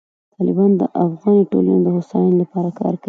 [0.37, 2.99] طالبان د افغاني ټولنې د هوساینې لپاره کار کوي.